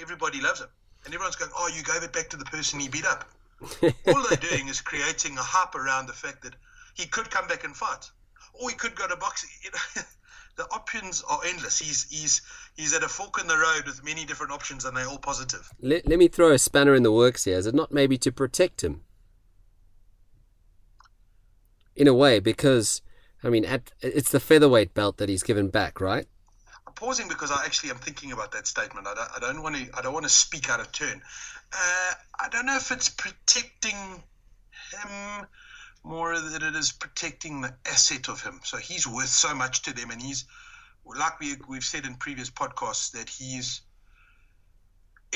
Everybody 0.00 0.40
loves 0.40 0.60
him. 0.60 0.68
And 1.04 1.14
everyone's 1.14 1.36
going, 1.36 1.52
oh, 1.56 1.68
you 1.68 1.82
gave 1.84 2.02
it 2.02 2.12
back 2.12 2.28
to 2.30 2.36
the 2.36 2.44
person 2.46 2.80
he 2.80 2.88
beat 2.88 3.06
up. 3.06 3.24
All 3.82 4.26
they're 4.28 4.50
doing 4.50 4.68
is 4.68 4.80
creating 4.80 5.38
a 5.38 5.42
hype 5.42 5.74
around 5.74 6.06
the 6.06 6.12
fact 6.12 6.42
that 6.42 6.54
he 6.94 7.06
could 7.06 7.30
come 7.30 7.46
back 7.46 7.64
and 7.64 7.76
fight. 7.76 8.10
Or 8.54 8.68
he 8.68 8.76
could 8.76 8.94
go 8.94 9.06
to 9.06 9.16
boxing. 9.16 9.50
You 9.62 9.70
know, 9.70 10.02
the 10.56 10.64
options 10.64 11.22
are 11.28 11.40
endless. 11.46 11.78
He's 11.78 12.04
he's 12.10 12.42
he's 12.76 12.92
at 12.94 13.02
a 13.02 13.08
fork 13.08 13.40
in 13.40 13.46
the 13.46 13.56
road 13.56 13.84
with 13.86 14.04
many 14.04 14.24
different 14.24 14.52
options 14.52 14.84
and 14.84 14.96
they're 14.96 15.06
all 15.06 15.18
positive. 15.18 15.70
Let, 15.80 16.06
let 16.06 16.18
me 16.18 16.28
throw 16.28 16.52
a 16.52 16.58
spanner 16.58 16.94
in 16.94 17.02
the 17.02 17.12
works 17.12 17.44
here. 17.44 17.56
Is 17.56 17.66
it 17.66 17.74
not 17.74 17.92
maybe 17.92 18.18
to 18.18 18.32
protect 18.32 18.82
him? 18.82 19.02
In 21.94 22.08
a 22.08 22.14
way, 22.14 22.40
because, 22.40 23.00
I 23.46 23.48
mean, 23.48 23.64
at, 23.64 23.92
it's 24.00 24.32
the 24.32 24.40
featherweight 24.40 24.92
belt 24.92 25.18
that 25.18 25.28
he's 25.28 25.44
given 25.44 25.68
back, 25.68 26.00
right? 26.00 26.26
I'm 26.84 26.94
pausing 26.94 27.28
because 27.28 27.52
I 27.52 27.64
actually 27.64 27.90
am 27.90 27.98
thinking 27.98 28.32
about 28.32 28.50
that 28.52 28.66
statement. 28.66 29.06
I 29.06 29.14
don't, 29.14 29.30
I 29.36 29.38
don't 29.38 29.62
want 29.62 29.76
to. 29.76 29.88
I 29.96 30.02
don't 30.02 30.12
want 30.12 30.24
to 30.24 30.30
speak 30.30 30.68
out 30.68 30.80
of 30.80 30.90
turn. 30.90 31.22
Uh, 31.72 32.14
I 32.40 32.48
don't 32.50 32.66
know 32.66 32.74
if 32.74 32.90
it's 32.90 33.08
protecting 33.08 33.94
him 34.90 35.46
more 36.02 36.38
than 36.40 36.60
it 36.60 36.74
is 36.74 36.90
protecting 36.90 37.60
the 37.60 37.72
asset 37.86 38.28
of 38.28 38.42
him. 38.42 38.60
So 38.64 38.78
he's 38.78 39.06
worth 39.06 39.28
so 39.28 39.54
much 39.54 39.82
to 39.82 39.94
them, 39.94 40.10
and 40.10 40.20
he's 40.20 40.44
like 41.04 41.38
we 41.38 41.54
we've 41.68 41.84
said 41.84 42.04
in 42.04 42.16
previous 42.16 42.50
podcasts 42.50 43.12
that 43.12 43.28
he's. 43.28 43.82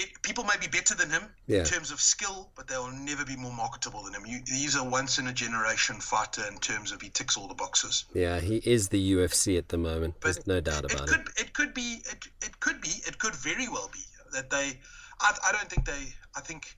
It, 0.02 0.22
people 0.22 0.44
may 0.44 0.56
be 0.58 0.66
better 0.66 0.94
than 0.94 1.10
him 1.10 1.22
Yeah. 1.46 1.60
in 1.60 1.64
terms 1.66 1.90
of 1.90 2.00
skill, 2.00 2.50
but 2.56 2.66
they 2.68 2.76
will 2.76 2.90
never 2.90 3.24
be 3.24 3.36
more 3.36 3.52
marketable 3.52 4.02
than 4.04 4.14
him. 4.14 4.24
You, 4.26 4.40
he's 4.46 4.76
a 4.76 4.82
once 4.84 5.18
in 5.18 5.26
a 5.28 5.32
generation 5.32 5.96
fighter 6.00 6.42
in 6.50 6.58
terms 6.58 6.90
of 6.92 7.02
he 7.02 7.10
ticks 7.10 7.36
all 7.36 7.48
the 7.48 7.54
boxes. 7.54 8.04
Yeah, 8.14 8.40
he 8.40 8.56
is 8.64 8.88
the 8.88 9.02
UFC 9.12 9.58
at 9.58 9.68
the 9.68 9.76
moment. 9.78 10.14
But 10.20 10.34
There's 10.34 10.46
no 10.46 10.60
doubt 10.60 10.84
it 10.84 10.94
about 10.94 11.08
could, 11.08 11.20
it. 11.20 11.40
It 11.42 11.52
could 11.52 11.74
be. 11.74 12.02
It, 12.12 12.20
it 12.42 12.60
could 12.60 12.80
be. 12.80 12.92
It 13.06 13.18
could 13.18 13.34
very 13.34 13.68
well 13.68 13.90
be 13.92 14.00
that 14.32 14.48
they. 14.50 14.80
I, 15.20 15.36
I 15.48 15.52
don't 15.52 15.68
think 15.68 15.84
they. 15.84 16.14
I 16.34 16.40
think 16.40 16.76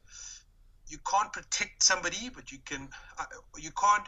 you 0.89 0.99
can't 1.11 1.33
protect 1.33 1.83
somebody, 1.83 2.31
but 2.35 2.51
you 2.51 2.59
can. 2.65 2.89
Uh, 3.19 3.25
you 3.57 3.71
can't. 3.81 4.05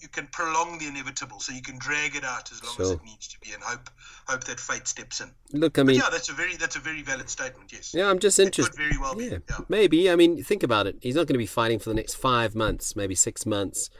You, 0.00 0.08
can 0.08 0.26
prolong 0.28 0.78
the 0.78 0.86
inevitable, 0.86 1.40
so 1.40 1.52
you 1.52 1.62
can 1.62 1.78
drag 1.78 2.16
it 2.16 2.24
out 2.24 2.50
as 2.52 2.62
long 2.64 2.74
as 2.80 2.90
it 2.92 3.04
needs 3.04 3.28
to 3.28 3.40
be, 3.40 3.52
and 3.52 3.62
hope 3.62 3.90
hope 4.26 4.44
that 4.44 4.58
fate 4.60 4.86
steps 4.88 5.20
in. 5.20 5.30
Look, 5.52 5.78
I 5.78 5.82
But 5.82 5.86
mean, 5.88 5.96
yeah, 5.96 6.08
that's 6.10 6.28
a 6.28 6.32
very 6.32 6.56
that's 6.56 6.76
a 6.76 6.80
very 6.80 7.02
valid 7.02 7.28
statement. 7.30 7.72
Yes. 7.72 7.94
yeah, 7.94 8.08
I'm 8.08 8.18
just 8.18 8.38
interested. 8.38 8.76
very 8.76 8.96
well 8.98 9.14
be. 9.14 9.24
Yeah, 9.26 9.38
Yeah. 9.50 9.58
maybe. 9.68 10.10
I 10.10 10.16
mean, 10.16 10.42
think 10.42 10.62
about 10.62 10.86
it. 10.86 10.96
He's 11.00 11.14
not 11.14 11.26
going 11.26 11.34
to 11.34 11.38
be 11.38 11.46
fighting 11.46 11.78
for 11.78 11.88
the 11.88 11.94
next 11.94 12.14
five 12.14 12.54
months, 12.54 12.94
maybe 12.96 13.14
six 13.14 13.44
months. 13.46 13.90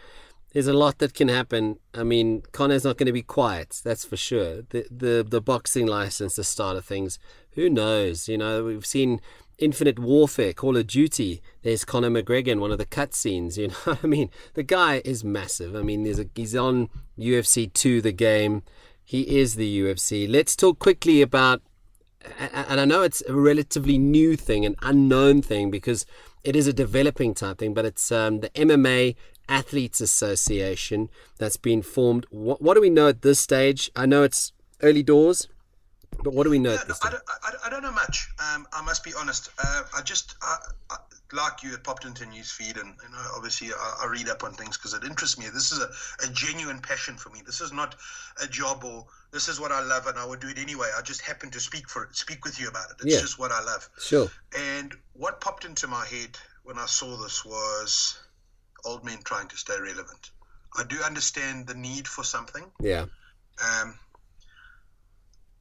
There's 0.53 0.69
a 0.69 0.73
lot 0.73 0.99
that 1.01 1.13
can 1.13 1.29
happen. 1.29 1.79
I 1.93 2.03
mean, 2.03 2.43
Conor's 2.53 2.85
not 2.85 2.97
going 2.97 3.07
to 3.09 3.13
be 3.13 3.23
quiet. 3.23 3.81
That's 3.85 4.05
for 4.05 4.17
sure. 4.17 4.63
The 4.71 4.87
the 4.91 5.27
the 5.29 5.41
boxing 5.41 5.87
license, 5.87 6.37
the 6.37 6.45
start 6.45 6.77
of 6.77 6.85
things. 6.85 7.19
Who 7.53 7.69
knows? 7.69 8.29
You 8.29 8.39
know, 8.39 8.65
we've 8.65 8.87
seen 8.87 9.21
Infinite 9.59 9.99
Warfare, 9.99 10.53
Call 10.53 10.77
of 10.77 10.87
Duty. 10.87 11.41
There's 11.63 11.85
Conor 11.85 12.11
McGregor 12.11 12.49
in 12.49 12.61
one 12.61 12.73
of 12.73 12.79
the 12.79 12.87
cutscenes. 12.87 13.57
You 13.57 13.69
know, 13.69 13.75
what 13.85 14.05
I 14.05 14.07
mean, 14.07 14.31
the 14.55 14.63
guy 14.63 15.03
is 15.05 15.25
massive. 15.25 15.75
I 15.75 15.83
mean, 15.83 16.05
there's 16.05 16.19
a, 16.19 16.27
he's 16.35 16.55
on 16.55 16.89
UFC 17.19 17.73
two, 17.73 18.01
the 18.01 18.13
game. 18.13 18.63
He 19.03 19.39
is 19.39 19.55
the 19.55 19.81
UFC. 19.81 20.29
Let's 20.29 20.57
talk 20.57 20.79
quickly 20.79 21.23
about 21.23 21.63
and 22.41 22.81
I 22.81 22.85
know 22.85 23.03
it's 23.03 23.23
a 23.29 23.35
relatively 23.35 23.99
new 23.99 24.37
thing, 24.37 24.65
an 24.65 24.77
unknown 24.83 25.43
thing, 25.43 25.71
because 25.71 26.07
it 26.45 26.57
is 26.57 26.67
a 26.67 26.73
developing 26.73 27.35
type 27.35 27.59
thing, 27.59 27.75
but 27.75 27.85
it's 27.85 28.11
um, 28.13 28.41
the 28.41 28.51
MMA 28.51 29.17
Athletes 29.49 30.01
Association 30.01 31.09
that's 31.39 31.57
been 31.57 31.83
formed. 31.83 32.27
What, 32.31 32.61
what 32.63 32.75
do 32.75 32.81
we 32.81 32.91
know 32.91 33.09
at 33.09 33.23
this 33.23 33.41
stage? 33.41 33.91
I 33.95 34.07
know 34.07 34.23
it's 34.23 34.53
early 34.83 35.03
doors, 35.03 35.49
But 36.23 36.33
what 36.35 36.45
do 36.45 36.51
we 36.51 36.59
know 36.59 36.73
Yeah, 36.73 36.81
at 36.81 36.89
this 36.89 36.99
I, 37.03 37.11
don't, 37.11 37.23
I, 37.43 37.53
I 37.67 37.71
don't 37.71 37.83
know 37.83 37.93
much. 37.93 38.29
Um, 38.39 38.67
I 38.73 38.83
must 38.83 39.05
be 39.05 39.13
honest. 39.19 39.51
Uh, 39.59 39.83
I 39.97 40.03
just, 40.03 40.35
I, 40.43 40.57
I, 40.91 40.97
like 41.33 41.63
you, 41.63 41.75
it 41.75 41.85
popped 41.85 42.05
into 42.05 42.25
newsfeed, 42.25 42.81
and 42.81 42.95
you 43.03 43.09
know, 43.11 43.31
obviously, 43.37 43.69
I, 43.73 44.05
I 44.05 44.07
read 44.07 44.29
up 44.29 44.45
on 44.45 44.53
things 44.55 44.77
because 44.77 44.95
it 44.95 45.05
interests 45.05 45.39
me. 45.39 45.47
This 45.53 45.73
is 45.73 45.79
a, 45.79 45.91
a 46.25 46.33
genuine 46.33 46.81
passion 46.81 47.17
for 47.17 47.31
me. 47.31 47.41
This 47.45 47.61
is 47.61 47.73
not 47.73 47.97
a 48.43 48.47
job 48.47 48.85
or 48.85 49.07
this 49.33 49.49
is 49.49 49.61
what 49.61 49.73
I 49.73 49.83
love, 49.83 50.07
and 50.07 50.19
I 50.19 50.25
would 50.25 50.41
do 50.41 50.49
it 50.49 50.59
anyway. 50.59 50.89
I 50.97 51.03
just 51.03 51.21
happen 51.21 51.51
to 51.51 51.61
speak 51.61 51.89
for 51.89 52.05
it, 52.05 52.17
speak 52.17 52.45
with 52.45 52.59
you 52.61 52.69
about 52.69 52.91
it. 52.91 52.97
It's 53.05 53.15
Yeah. 53.15 53.21
just 53.21 53.39
what 53.39 53.53
I 53.53 53.63
love. 53.63 53.89
Sure. 53.99 54.31
And 54.57 54.95
what 55.13 55.41
popped 55.41 55.65
into 55.65 55.87
my 55.87 56.05
head 56.07 56.39
when 56.63 56.79
I 56.79 56.87
saw 56.87 57.17
this 57.17 57.45
was 57.45 58.19
old 58.85 59.05
men 59.05 59.19
trying 59.25 59.49
to 59.49 59.57
stay 59.57 59.79
relevant. 59.79 60.31
I 60.77 60.85
do 60.85 60.97
understand 61.03 61.67
the 61.67 61.75
need 61.75 62.07
for 62.07 62.23
something, 62.23 62.71
Yeah. 62.81 63.07
um, 63.63 63.99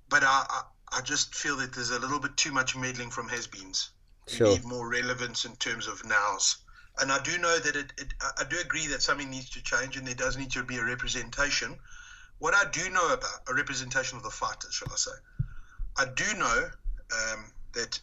but 0.09 0.23
I, 0.23 0.45
I, 0.49 0.61
I 0.97 1.01
just 1.01 1.35
feel 1.35 1.57
that 1.57 1.73
there's 1.73 1.91
a 1.91 1.99
little 1.99 2.19
bit 2.19 2.37
too 2.37 2.51
much 2.51 2.75
meddling 2.75 3.09
from 3.09 3.27
has-beens. 3.29 3.89
We 4.31 4.39
need 4.39 4.65
more 4.65 4.89
relevance 4.89 5.45
in 5.45 5.55
terms 5.57 5.87
of 5.87 6.03
nows. 6.05 6.57
And 6.99 7.11
I 7.11 7.21
do 7.21 7.37
know 7.37 7.59
that 7.59 7.75
it, 7.75 7.93
it, 7.97 8.13
I 8.21 8.31
I 8.39 8.43
do 8.45 8.57
agree 8.59 8.87
that 8.87 9.01
something 9.01 9.29
needs 9.29 9.49
to 9.51 9.61
change 9.61 9.97
and 9.97 10.07
there 10.07 10.15
does 10.15 10.37
need 10.37 10.51
to 10.51 10.63
be 10.63 10.77
a 10.77 10.83
representation. 10.83 11.77
What 12.39 12.53
I 12.53 12.69
do 12.71 12.89
know 12.89 13.13
about 13.13 13.41
a 13.47 13.53
representation 13.53 14.17
of 14.17 14.23
the 14.23 14.29
fighters, 14.29 14.73
shall 14.73 14.91
I 14.91 14.95
say, 14.95 15.11
I 15.97 16.05
do 16.15 16.37
know 16.37 16.69
um, 17.13 17.51
that 17.73 17.99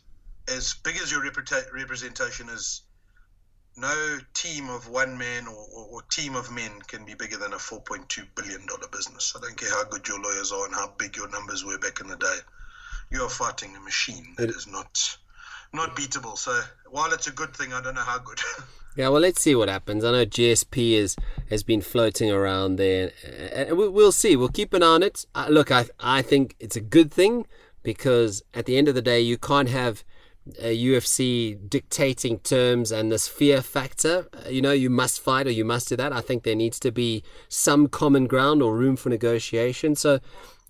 as 0.48 0.74
big 0.74 0.96
as 0.96 1.10
your 1.10 1.22
reputa- 1.22 1.72
representation 1.72 2.48
is, 2.48 2.82
no 3.76 4.18
team 4.34 4.68
of 4.68 4.88
one 4.88 5.16
man 5.16 5.46
or, 5.46 5.66
or, 5.74 5.86
or 5.90 6.02
team 6.10 6.34
of 6.36 6.50
men 6.52 6.70
can 6.86 7.04
be 7.04 7.14
bigger 7.14 7.36
than 7.38 7.52
a 7.52 7.56
$4.2 7.56 8.26
billion 8.34 8.60
business. 8.92 9.32
I 9.36 9.40
don't 9.40 9.56
care 9.56 9.70
how 9.70 9.84
good 9.84 10.06
your 10.06 10.20
lawyers 10.20 10.52
are 10.52 10.66
and 10.66 10.74
how 10.74 10.92
big 10.98 11.16
your 11.16 11.28
numbers 11.30 11.64
were 11.64 11.78
back 11.78 12.00
in 12.00 12.06
the 12.08 12.16
day. 12.16 12.36
You 13.10 13.22
are 13.22 13.30
fighting 13.30 13.74
a 13.76 13.80
machine 13.80 14.34
that 14.38 14.50
It- 14.50 14.56
is 14.56 14.66
not 14.66 15.18
not 15.74 15.96
beatable. 15.96 16.36
So 16.36 16.60
while 16.90 17.10
it's 17.14 17.28
a 17.28 17.32
good 17.32 17.56
thing, 17.56 17.72
I 17.72 17.80
don't 17.80 17.94
know 17.94 18.02
how 18.02 18.18
good. 18.18 18.40
Yeah, 18.94 19.08
well, 19.08 19.22
let's 19.22 19.40
see 19.40 19.54
what 19.54 19.70
happens. 19.70 20.04
I 20.04 20.10
know 20.12 20.26
GSP 20.26 20.92
is 20.96 21.16
has 21.48 21.62
been 21.62 21.80
floating 21.80 22.30
around 22.30 22.76
there, 22.76 23.12
and 23.50 23.78
we- 23.78 23.88
we'll 23.88 24.12
see. 24.12 24.36
We'll 24.36 24.50
keep 24.50 24.74
an 24.74 24.82
eye 24.82 24.86
on 24.86 25.02
it. 25.02 25.24
Uh, 25.34 25.46
look, 25.48 25.70
I 25.70 25.86
I 25.98 26.20
think 26.20 26.56
it's 26.60 26.76
a 26.76 26.80
good 26.82 27.10
thing 27.10 27.46
because 27.82 28.42
at 28.52 28.66
the 28.66 28.76
end 28.76 28.88
of 28.88 28.94
the 28.94 29.00
day, 29.00 29.18
you 29.18 29.38
can't 29.38 29.70
have 29.70 29.94
a 30.00 30.04
UFC 30.50 31.58
dictating 31.68 32.38
terms 32.40 32.90
and 32.90 33.12
this 33.12 33.28
fear 33.28 33.62
factor. 33.62 34.28
You 34.48 34.62
know, 34.62 34.72
you 34.72 34.90
must 34.90 35.20
fight 35.20 35.46
or 35.46 35.50
you 35.50 35.64
must 35.64 35.88
do 35.88 35.96
that. 35.96 36.12
I 36.12 36.20
think 36.20 36.42
there 36.42 36.56
needs 36.56 36.80
to 36.80 36.90
be 36.90 37.22
some 37.48 37.88
common 37.88 38.26
ground 38.26 38.62
or 38.62 38.76
room 38.76 38.96
for 38.96 39.08
negotiation. 39.08 39.94
So 39.94 40.18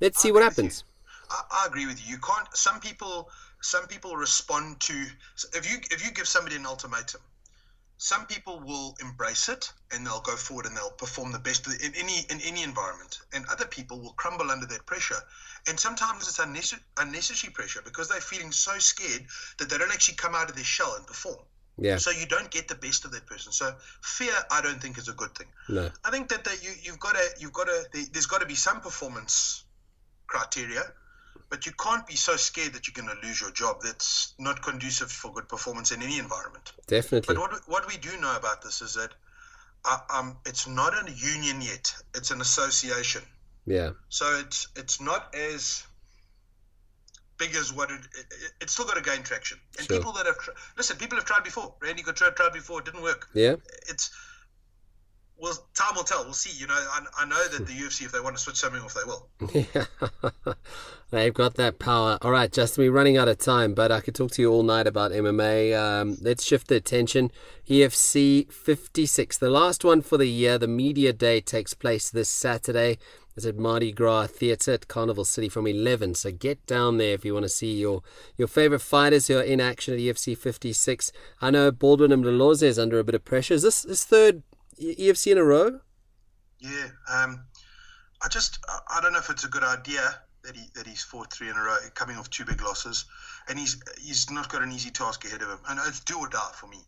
let's 0.01 0.21
see 0.21 0.33
what 0.33 0.43
happens. 0.43 0.85
I, 1.31 1.43
I 1.51 1.67
agree 1.67 1.87
with 1.87 2.07
you. 2.07 2.15
You 2.15 2.21
can't. 2.21 2.49
Some 2.55 2.81
people, 2.81 3.31
some 3.61 3.87
people 3.87 4.17
respond 4.17 4.81
to 4.81 5.07
if 5.55 5.71
you 5.71 5.79
if 5.91 6.05
you 6.05 6.13
give 6.13 6.29
somebody 6.29 6.57
an 6.57 6.67
ultimatum. 6.67 7.21
Some 8.03 8.27
people 8.27 8.59
will 8.59 8.97
embrace 9.01 9.49
it 9.49 9.73
and 9.93 10.05
they'll 10.05 10.23
go 10.23 10.35
forward 10.35 10.67
and 10.67 10.77
they'll 10.77 10.91
perform 10.91 11.31
the 11.31 11.39
best 11.39 11.69
in 11.69 11.95
any 11.95 12.27
in 12.31 12.41
any 12.41 12.65
environment, 12.65 13.21
and 13.33 13.47
other 13.47 13.65
people 13.65 14.01
will 14.01 14.15
crumble 14.15 14.51
under 14.51 14.67
that 14.67 14.85
pressure. 14.87 15.23
And 15.69 15.79
sometimes 15.79 16.27
it's 16.27 16.41
unnecessary, 16.41 16.83
unnecessary 16.97 17.53
pressure 17.53 17.81
because 17.81 18.09
they're 18.09 18.21
feeling 18.21 18.51
so 18.51 18.77
scared 18.81 19.25
that 19.59 19.71
they 19.71 19.79
don't 19.79 19.93
actually 19.93 20.17
come 20.17 20.35
out 20.35 20.51
of 20.51 20.57
their 20.57 20.65
shell 20.65 20.97
and 20.97 21.07
perform. 21.07 21.39
Yeah, 21.79 21.99
So 21.99 22.11
you 22.11 22.27
don't 22.27 22.51
get 22.51 22.67
the 22.67 22.75
best 22.75 23.05
of 23.05 23.13
that 23.13 23.27
person. 23.27 23.53
So 23.53 23.73
fear, 24.01 24.35
I 24.51 24.61
don't 24.63 24.83
think 24.83 24.99
is 24.99 25.07
a 25.07 25.13
good 25.13 25.33
thing. 25.37 25.47
no, 25.69 25.89
I 26.05 26.11
think 26.11 26.29
that, 26.31 26.43
that 26.43 26.61
you 26.61 26.73
you've 26.83 26.99
got 26.99 27.15
to 27.15 27.25
you've 27.39 27.53
got 27.53 27.69
to 27.69 27.87
there's 28.13 28.27
got 28.27 28.41
to 28.41 28.47
be 28.47 28.57
some 28.57 28.81
performance 28.81 29.63
criteria, 30.27 30.93
but 31.51 31.67
you 31.67 31.73
can't 31.81 32.05
be 32.05 32.17
so 32.17 32.35
scared 32.35 32.73
that 32.73 32.89
you're 32.89 33.01
going 33.01 33.17
to 33.17 33.25
lose 33.25 33.41
your 33.41 33.53
job. 33.53 33.83
That's 33.85 34.35
not 34.41 34.61
conducive 34.61 35.13
for 35.13 35.33
good 35.33 35.49
performance 35.49 35.93
in 35.93 36.03
any 36.03 36.19
environment. 36.19 36.72
Definitely. 36.97 37.35
But 37.35 37.41
what 37.43 37.53
we- 37.53 37.73
what 37.75 37.85
we 37.91 37.97
do 38.09 38.13
know 38.23 38.35
about 38.37 38.63
this 38.63 38.83
is 38.87 38.95
that 39.01 39.13
uh, 39.85 39.99
um, 40.17 40.37
it's 40.51 40.67
not 40.81 40.93
a 41.03 41.11
union 41.11 41.61
yet; 41.61 41.95
it's 42.15 42.31
an 42.31 42.41
association. 42.41 43.23
Yeah, 43.67 43.91
So 44.09 44.25
it's 44.43 44.67
it's 44.83 45.01
not 45.01 45.35
as 45.35 45.85
big 47.39 47.55
as 47.63 47.73
what 47.73 47.91
it, 47.91 48.01
it 48.21 48.27
it's 48.61 48.73
still 48.75 48.87
got 48.91 48.97
to 49.03 49.07
gain 49.11 49.23
traction. 49.23 49.59
And 49.79 49.87
Sure. 49.87 49.97
people 49.99 50.13
that 50.19 50.27
have 50.27 50.39
listen, 50.77 50.97
people 51.05 51.17
have 51.19 51.25
tried 51.33 51.45
before. 51.45 51.75
Randy 51.81 52.03
tried, 52.03 52.37
tried 52.37 52.53
before, 52.53 52.81
it 52.81 52.87
didn't 52.89 53.03
work 53.03 53.29
yeah. 53.35 53.57
it's 53.89 54.11
well 55.43 55.53
time 55.75 55.95
will 55.97 56.05
tell 56.05 56.25
we'll 56.25 56.33
see 56.33 56.57
you 56.59 56.67
know 56.67 56.75
I, 56.75 57.05
I 57.19 57.25
know 57.27 57.49
that 57.49 57.67
the 57.67 57.73
ufc 57.73 58.03
if 58.03 58.13
they 58.13 58.21
want 58.21 58.37
to 58.37 58.43
switch 58.43 58.57
something 58.57 58.81
off 58.81 58.95
they 58.95 59.05
will 59.05 59.29
Yeah, 59.75 60.53
they've 61.11 61.35
got 61.35 61.55
that 61.55 61.79
power. 61.79 62.19
All 62.23 62.31
right, 62.31 62.51
Justin, 62.51 62.85
we're 62.85 62.93
running 62.93 63.17
out 63.17 63.29
of 63.29 63.39
time, 63.39 63.75
but 63.75 63.93
I 63.93 64.01
could 64.01 64.15
talk 64.15 64.31
to 64.33 64.43
you 64.43 64.51
all 64.51 64.63
night 64.63 64.87
about 64.87 65.11
MMA. 65.11 65.77
Um, 65.77 66.17
let's 66.21 66.45
shift 66.45 66.69
the 66.69 66.77
attention. 66.77 67.31
EFC 67.69 68.51
56, 68.53 69.39
the 69.39 69.51
last 69.51 69.85
one 69.85 70.01
for 70.01 70.17
the 70.17 70.27
year. 70.27 70.59
The 70.59 70.69
media 70.69 71.13
day 71.13 71.41
takes 71.41 71.75
place 71.75 72.11
this 72.11 72.29
Saturday. 72.29 72.99
It's 73.37 73.47
at 73.47 73.57
Mardi 73.57 73.93
Gras 73.93 74.27
Theatre 74.27 74.73
at 74.73 74.89
Carnival 74.89 75.25
City 75.25 75.49
from 75.49 75.67
11. 75.67 76.15
So 76.15 76.31
get 76.31 76.65
down 76.67 76.99
there 76.99 77.15
if 77.15 77.25
you 77.25 77.33
want 77.33 77.45
to 77.45 77.49
see 77.49 77.73
your, 77.79 78.03
your 78.37 78.49
favorite 78.49 78.81
fighters 78.81 79.29
who 79.29 79.39
are 79.39 79.43
in 79.43 79.61
action 79.61 79.95
at 79.95 80.01
EFC 80.01 80.37
56. 80.37 81.13
I 81.41 81.51
know 81.51 81.71
Baldwin 81.71 82.13
and 82.13 82.25
Deloze 82.25 82.63
is 82.63 82.79
under 82.79 82.99
a 82.99 83.05
bit 83.05 83.15
of 83.15 83.25
pressure. 83.25 83.55
Is 83.55 83.63
this 83.63 83.85
his 83.85 84.05
third 84.05 84.43
EFC 84.83 85.33
in 85.33 85.39
a 85.39 85.45
row? 85.45 85.81
yeah 86.61 86.87
um 87.11 87.41
i 88.25 88.29
just 88.29 88.59
I- 88.89 89.01
don't 89.01 89.13
know 89.13 89.19
if 89.19 89.31
it's 89.31 89.45
a 89.45 89.49
good 89.49 89.65
idea 89.65 90.15
that 90.45 90.55
he 90.57 90.67
that 90.77 90.87
he's 90.87 91.03
fought 91.03 91.33
three 91.33 91.49
in 91.51 91.57
a 91.57 91.61
row 91.63 91.77
coming 91.95 92.17
off 92.17 92.31
two 92.31 92.45
big 92.45 92.63
losses 92.63 93.05
and 93.49 93.59
he's 93.59 93.81
he's 94.01 94.31
not 94.31 94.49
got 94.49 94.63
an 94.63 94.71
easy 94.71 94.91
task 94.91 95.25
ahead 95.25 95.43
of 95.43 95.49
him 95.49 95.59
and 95.69 95.81
it's 95.87 96.01
do 96.01 96.19
or 96.19 96.29
die 96.29 96.51
for 96.55 96.69
me 96.69 96.79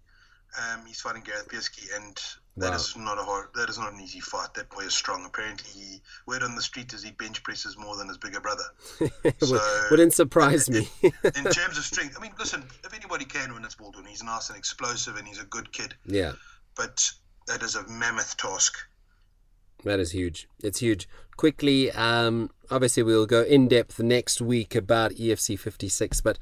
um 0.63 0.85
he's 0.87 1.01
fighting 1.01 1.23
gareth 1.25 1.49
Piesky 1.49 1.87
and 1.97 2.17
that 2.57 2.71
Wow. 2.71 2.77
is 2.77 2.97
not 2.97 3.19
a 3.19 3.23
hard 3.25 3.49
that 3.57 3.69
is 3.69 3.77
not 3.79 3.93
an 3.93 4.01
easy 4.01 4.21
fight 4.21 4.55
that 4.55 4.71
boy 4.71 4.83
is 4.83 4.95
strong 4.95 5.25
apparently 5.27 5.69
he 5.73 6.01
word 6.29 6.45
on 6.45 6.55
the 6.55 6.63
street 6.63 6.93
is 6.93 7.03
he 7.03 7.11
bench 7.11 7.43
presses 7.43 7.77
more 7.77 7.97
than 7.97 8.07
his 8.07 8.19
bigger 8.19 8.41
brother 8.41 8.63
So- 9.41 9.87
Wouldn't 9.91 10.13
surprise 10.15 10.71
me. 10.71 10.89
in 11.03 11.45
terms 11.45 11.77
of 11.79 11.85
strength, 11.85 12.17
I 12.17 12.23
mean, 12.23 12.33
listen, 12.39 12.63
if 12.85 12.95
anybody 12.95 13.25
can 13.25 13.53
win, 13.55 13.65
it's 13.65 13.75
Baldwin. 13.75 14.07
He's 14.07 14.23
nice 14.23 14.49
and 14.51 14.57
explosive, 14.59 15.17
and 15.17 15.27
he's 15.27 15.41
a 15.41 15.45
good 15.45 15.73
kid. 15.73 15.95
yeah. 16.07 16.33
But 16.77 17.11
that 17.47 17.63
is 17.63 17.75
a 17.75 17.87
mammoth 17.89 18.37
task. 18.37 18.77
That 19.85 20.01
is 20.01 20.13
huge. 20.13 20.49
It's 20.63 20.81
huge. 20.81 21.09
Quickly, 21.37 21.91
um, 21.93 22.51
obviously, 22.71 23.03
we'll 23.03 23.27
go 23.27 23.43
in 23.43 23.69
depth 23.69 24.01
next 24.01 24.41
week 24.41 24.75
about 24.75 25.13
EFC 25.13 25.59
56. 25.59 26.21
But 26.23 26.39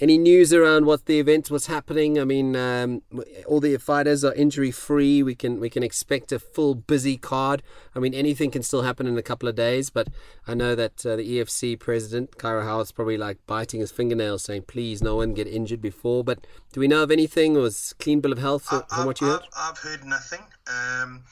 any 0.00 0.18
news 0.18 0.52
around 0.52 0.86
what 0.86 1.06
the 1.06 1.20
event, 1.20 1.50
was 1.50 1.66
happening? 1.66 2.18
I 2.18 2.24
mean, 2.24 2.56
um, 2.56 3.02
all 3.46 3.60
the 3.60 3.76
fighters 3.76 4.24
are 4.24 4.34
injury 4.34 4.70
free. 4.70 5.22
We 5.22 5.34
can 5.34 5.60
we 5.60 5.70
can 5.70 5.82
expect 5.82 6.32
a 6.32 6.38
full 6.38 6.74
busy 6.74 7.16
card. 7.16 7.62
I 7.94 8.00
mean, 8.00 8.12
anything 8.12 8.50
can 8.50 8.62
still 8.62 8.82
happen 8.82 9.06
in 9.06 9.16
a 9.16 9.22
couple 9.22 9.48
of 9.48 9.54
days. 9.54 9.90
But 9.90 10.08
I 10.46 10.54
know 10.54 10.74
that 10.74 11.06
uh, 11.06 11.16
the 11.16 11.38
EFC 11.38 11.78
president, 11.78 12.38
Cairo 12.38 12.64
Howarth's 12.64 12.92
probably 12.92 13.16
like 13.16 13.38
biting 13.46 13.80
his 13.80 13.92
fingernails, 13.92 14.42
saying, 14.42 14.62
"Please, 14.62 15.02
no 15.02 15.16
one 15.16 15.32
get 15.32 15.46
injured 15.46 15.80
before." 15.80 16.24
But 16.24 16.46
do 16.72 16.80
we 16.80 16.88
know 16.88 17.04
of 17.04 17.10
anything? 17.10 17.56
Or 17.56 17.66
is 17.66 17.94
clean 17.98 18.20
bill 18.20 18.32
of 18.32 18.38
health 18.38 18.64
from, 18.64 18.82
I, 18.90 19.06
what 19.06 19.20
you 19.20 19.30
I've. 19.30 19.42
I've 19.56 19.78
heard 19.78 20.04
nothing, 20.04 20.42
um, 20.66 21.22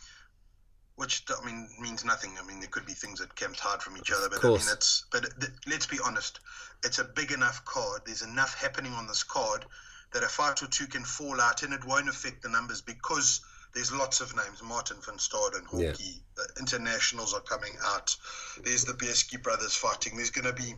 which 0.96 1.25
I 1.30 1.44
mean 1.44 1.68
means 1.80 2.04
nothing. 2.04 2.32
I 2.42 2.46
mean, 2.46 2.61
there 2.61 2.68
could 2.68 2.87
be 2.87 2.92
things 2.92 3.20
that 3.20 3.34
camped 3.34 3.61
hard 3.61 3.82
from 3.82 3.96
each 3.96 4.12
other, 4.12 4.28
but 4.28 4.44
I 4.44 4.49
mean 4.49 4.66
that's. 4.66 5.04
But 5.11 5.28
th- 5.40 5.52
let's 5.66 5.87
be 5.87 5.99
honest, 6.04 6.40
it's 6.84 6.99
a 6.99 7.04
big 7.04 7.32
enough 7.32 7.64
card. 7.64 8.02
There's 8.06 8.22
enough 8.22 8.54
happening 8.61 8.92
on 8.92 9.06
this 9.06 9.22
card 9.22 9.64
that 10.12 10.22
a 10.22 10.28
fight 10.28 10.62
or 10.62 10.66
two 10.66 10.87
can 10.87 11.04
fall 11.04 11.40
out, 11.40 11.62
and 11.62 11.72
it 11.72 11.84
won't 11.84 12.08
affect 12.08 12.42
the 12.42 12.49
numbers 12.49 12.80
because. 12.80 13.40
There's 13.75 13.90
lots 13.90 14.20
of 14.20 14.37
names. 14.37 14.62
Martin 14.62 14.99
van 15.00 15.16
Staden 15.16 15.64
Yeah. 15.72 15.92
The 15.92 16.61
internationals 16.61 17.32
are 17.32 17.40
coming 17.40 17.72
out. 17.82 18.14
There's 18.62 18.84
the 18.84 18.92
Bieski 18.92 19.42
brothers 19.42 19.75
fighting. 19.75 20.14
There's 20.14 20.28
going 20.28 20.44
to 20.44 20.52
be 20.52 20.75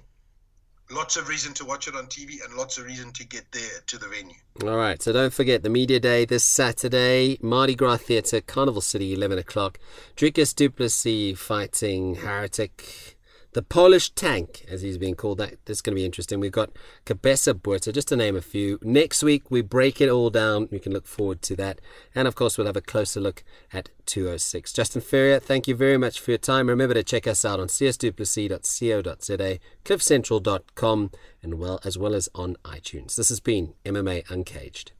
lots 0.90 1.16
of 1.16 1.28
reason 1.28 1.54
to 1.54 1.64
watch 1.64 1.88
it 1.88 1.94
on 1.94 2.06
TV 2.06 2.44
and 2.44 2.54
lots 2.54 2.78
of 2.78 2.84
reason 2.84 3.12
to 3.12 3.24
get 3.26 3.50
there 3.52 3.80
to 3.86 3.98
the 3.98 4.08
venue. 4.08 4.34
All 4.62 4.76
right, 4.76 5.00
so 5.02 5.12
don't 5.12 5.32
forget 5.32 5.62
the 5.62 5.70
media 5.70 5.98
day 5.98 6.24
this 6.24 6.44
Saturday, 6.44 7.38
Mardi 7.40 7.74
Gras 7.74 7.98
Theatre, 7.98 8.40
Carnival 8.40 8.80
City, 8.80 9.14
11 9.14 9.38
o'clock. 9.38 9.78
Dricus 10.16 10.54
Duplessis 10.54 11.38
fighting 11.38 12.16
Heretic, 12.16 13.13
the 13.54 13.62
Polish 13.62 14.10
tank, 14.10 14.64
as 14.68 14.82
he's 14.82 14.98
being 14.98 15.14
called. 15.14 15.38
That 15.38 15.54
That's 15.64 15.80
going 15.80 15.94
to 15.94 16.00
be 16.00 16.04
interesting. 16.04 16.40
We've 16.40 16.52
got 16.52 16.70
Kabesa 17.06 17.54
Buerta, 17.54 17.92
just 17.92 18.08
to 18.08 18.16
name 18.16 18.36
a 18.36 18.42
few. 18.42 18.78
Next 18.82 19.22
week, 19.22 19.50
we 19.50 19.62
break 19.62 20.00
it 20.00 20.10
all 20.10 20.28
down. 20.28 20.68
You 20.70 20.80
can 20.80 20.92
look 20.92 21.06
forward 21.06 21.40
to 21.42 21.56
that. 21.56 21.80
And 22.14 22.28
of 22.28 22.34
course, 22.34 22.58
we'll 22.58 22.66
have 22.66 22.76
a 22.76 22.82
closer 22.82 23.20
look 23.20 23.42
at 23.72 23.88
206. 24.06 24.72
Justin 24.72 25.00
Ferrier, 25.00 25.38
thank 25.38 25.66
you 25.68 25.74
very 25.74 25.96
much 25.96 26.20
for 26.20 26.32
your 26.32 26.38
time. 26.38 26.68
Remember 26.68 26.94
to 26.94 27.02
check 27.02 27.26
us 27.26 27.44
out 27.44 27.60
on 27.60 27.68
csduplessis.co.za, 27.68 29.58
cliffcentral.com, 29.84 31.10
and 31.42 31.54
well 31.54 31.80
as 31.84 31.96
well 31.96 32.14
as 32.14 32.28
on 32.34 32.56
iTunes. 32.64 33.14
This 33.14 33.28
has 33.28 33.40
been 33.40 33.74
MMA 33.84 34.28
Uncaged. 34.30 34.92